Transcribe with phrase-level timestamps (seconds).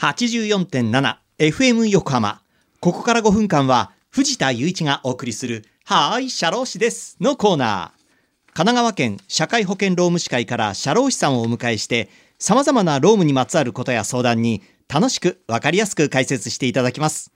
[0.00, 2.40] 84.7FM 横浜。
[2.80, 8.00] ここから5分間は藤田雄一がお送りするはーい、社労士ですのコーナー。
[8.54, 12.08] 神奈川県社会保険労務士会から社労士さんをお迎えして
[12.38, 17.30] 様々な労務にまつわることや相談に楽しくわかりやすく解説していただきます。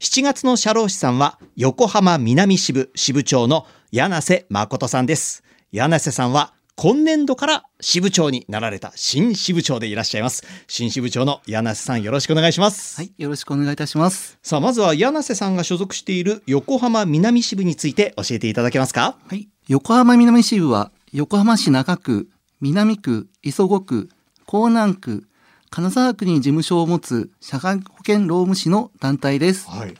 [0.00, 5.44] 7月の社労士さんは横浜南支部支部長の柳瀬誠さんです。
[5.70, 10.42] 柳瀬さんは今年度から支部長になられた新支部長でいらっしゃいます。
[10.66, 12.96] 新支部長の柳瀬さんよろしくお願いします。
[12.96, 14.38] はい、よろしくお願いいたします。
[14.42, 19.16] さあ、まずは柳瀬さんが所属している横浜南支部について教えていただけますか？
[19.28, 22.28] はい、横浜南支部は横浜市中区、
[22.60, 24.08] 南区、磯子区、
[24.46, 25.28] 港南区、
[25.68, 29.68] 金沢区に事務所を持つ社会保険労務士の団体です。
[29.68, 29.94] はい。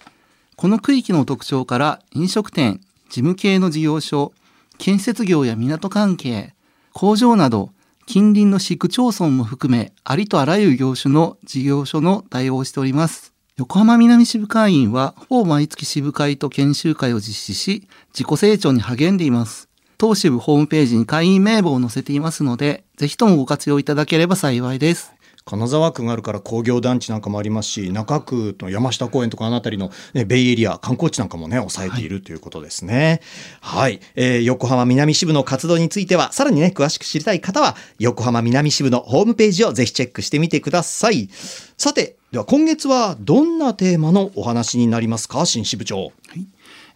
[0.57, 4.33] この区域の特徴から飲食店、事務系の事業所、
[4.79, 6.55] 建設業や港関係、
[6.93, 7.71] 工場など
[8.07, 13.33] 近隣の市区町村も含めありとあらゆる業種の事業所の対応をしております。
[13.57, 19.69] 横浜南支部会員はほぼ毎月支部会と研修会を実施し自己成長に励んでいます。
[19.99, 25.13] 当支部ホームページに会員名簿を載せていますのでぜひともご活用いただければ幸いです。
[25.45, 33.21] 金沢区があるから工業団地なんかもありますし中区の山下公園とかあの辺りの、ね、ベイエリア観光地なんかもね抑えているということですね。
[33.61, 41.29] はい、えー横浜南支部の活動についてはさらにね詳しく知りたい方は横浜南支部のホームページをぜひチェックしてみてください。
[41.77, 46.13] さてでは今月はどんなテーマのお話になりますか新支部長。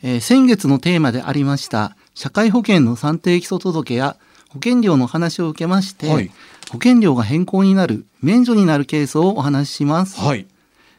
[0.03, 4.17] えー先月のテーマでありました社会保険の算定基礎届や
[4.57, 6.31] 保険料の話を受けまして、はい。
[6.71, 10.47] 保険料が変更になる免除になるケースをお話しします、はい。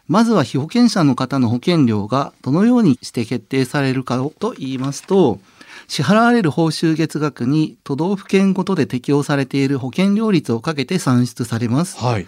[0.07, 5.39] まずは被保険者の方の保険料がどのようにして決定されるかと言いますと
[5.89, 11.97] 支払われる報酬月額に都道府県ごとで適用されている保険料率をかけて算出されます。
[11.97, 12.27] はい。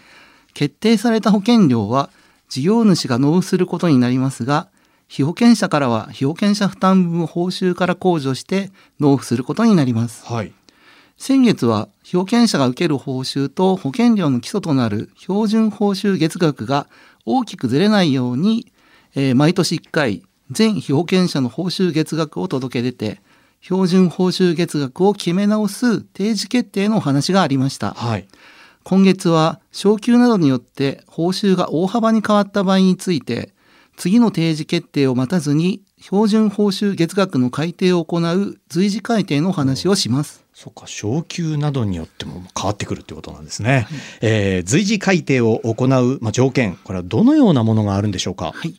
[0.53, 2.09] 決定された保険料は
[2.49, 4.67] 事業主が納付することになりますが
[5.07, 10.25] 被保険者からは被保険者負担分を報酬から控除して納付することになります。
[10.25, 10.51] はい
[11.19, 16.87] 先月は被保険者が受ける報酬と保険料の基礎となる標準報酬月額が
[17.25, 18.71] 大きくずれないように、
[19.15, 23.21] えー毎年1回全被保険者の報酬月額を届け出て
[23.59, 27.91] 標準報酬月額を決め直す定時決定のお話がありました。
[27.91, 28.27] はい。
[28.83, 33.53] 今月は昇給などによって報酬が大幅に変わった場合について
[33.97, 40.43] 次の定時決定を待たずに標準報酬月額の改定を行う随時改定のお話をします。
[40.53, 43.87] そっか昇給などによっても変わってくるってことなんですね、
[44.21, 48.51] えー随時改定を行う、まあ、条件これはどのようなものがあるんでしょうか？
[48.53, 48.75] はい。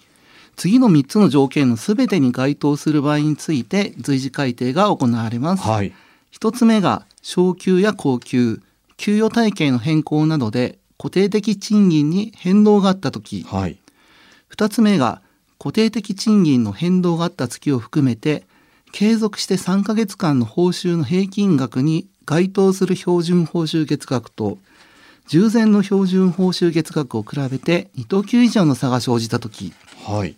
[0.56, 5.62] 次の3つの条件のすべてに該当する場合について随時改定が行われます。
[5.62, 5.92] はい
[6.38, 8.60] 1つ目が昇給や高給、
[8.96, 13.78] 給与体系の変更などで固定的賃金に変動があったとき、はい
[14.54, 15.22] 2つ目が
[15.60, 18.44] 固定的賃金の変動があった月を含めて
[18.92, 24.56] 継続して3ヶ月間の報酬の平均額に該当する標準報酬月額と
[25.26, 29.72] 従前の標準報酬月額を比べて2等級以上の差が生じた時。
[30.04, 30.34] はい。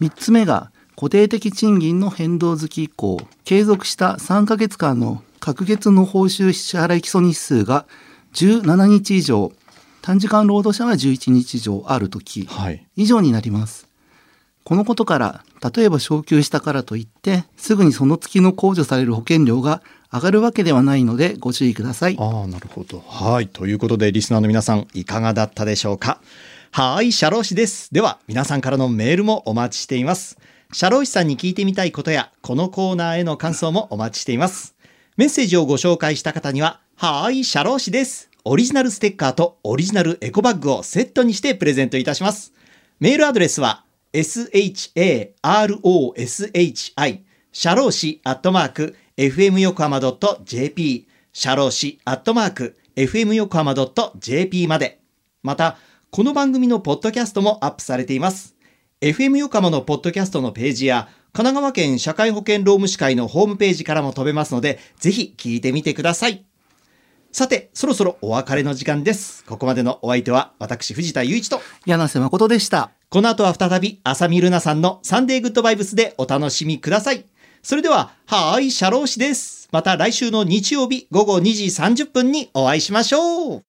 [0.00, 7.86] 3つ目が固定的賃金の変動月以降継続した3ヶ月間の各月の報酬支払い基礎日数が
[8.34, 9.52] 17日以上
[10.02, 12.86] 短時間労働者は11日以上ある時はい。
[12.94, 13.93] 以上になります。
[14.64, 15.44] このことから、
[15.74, 22.16] 例えば昇給したからといって、すぐにその月の控除される保険料が上がるわけではないのでご注意ください。
[22.18, 23.04] ああ、なるほど。
[23.06, 23.48] はい。
[23.48, 26.20] ということで、リスナーの皆さん、いかがだったでしょうか？
[26.70, 27.92] はい、社労士です。
[27.92, 30.38] では、皆さんからのメールもお待ちしています。
[30.72, 34.74] 社労士さんに聞いてみたいことや、このコーナーへの感想もお待ちしています。
[35.16, 38.30] メッセージをご紹介した方には、はい、社労士です。
[38.44, 42.52] オリジナルステッカーとオリジナルエコバッグをセットにしてプレゼントいたします。
[42.98, 43.83] メールアドレスは、
[44.14, 44.94] sharoshi
[47.52, 49.98] シャローシアットマーク fm 横浜
[50.44, 55.00] .jp シャローシアットマーク fm 横浜 .jp まで。
[55.42, 55.78] また、
[56.12, 58.54] この番組のポッドキャストもアップされています。
[59.00, 66.44] FM 横浜のポッドキャストのページや、神奈川県社会保険労務士会のホームページからも飛べますので、ぜひ聞いてみてください。
[67.32, 69.44] さて、そろそろお別れの時間です。
[69.44, 72.92] ここまでのお相手は、私、藤田雄一と、柳瀬誠でした。
[73.14, 77.24] この後は再び、浅見ルナさんのサンデーグッドバイブスでお楽しみください。
[77.62, 79.68] それでは、はーい、シャロー氏です。
[79.70, 83.62] また来週の日曜日午後2時30分にお会いしましょう。